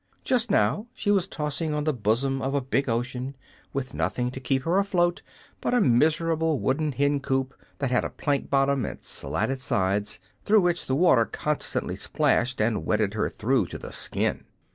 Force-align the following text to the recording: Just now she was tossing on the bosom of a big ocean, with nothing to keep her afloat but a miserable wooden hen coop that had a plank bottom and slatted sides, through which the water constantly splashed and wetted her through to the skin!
Just 0.23 0.49
now 0.49 0.87
she 0.95 1.11
was 1.11 1.27
tossing 1.27 1.75
on 1.75 1.83
the 1.83 1.93
bosom 1.93 2.41
of 2.41 2.55
a 2.55 2.59
big 2.59 2.89
ocean, 2.89 3.35
with 3.71 3.93
nothing 3.93 4.31
to 4.31 4.39
keep 4.39 4.63
her 4.63 4.79
afloat 4.79 5.21
but 5.61 5.75
a 5.75 5.79
miserable 5.79 6.59
wooden 6.59 6.91
hen 6.93 7.19
coop 7.19 7.53
that 7.77 7.91
had 7.91 8.03
a 8.03 8.09
plank 8.09 8.49
bottom 8.49 8.83
and 8.83 9.03
slatted 9.03 9.59
sides, 9.61 10.19
through 10.43 10.61
which 10.61 10.87
the 10.87 10.95
water 10.95 11.25
constantly 11.25 11.95
splashed 11.95 12.59
and 12.59 12.83
wetted 12.83 13.13
her 13.13 13.29
through 13.29 13.67
to 13.67 13.77
the 13.77 13.91
skin! 13.91 14.45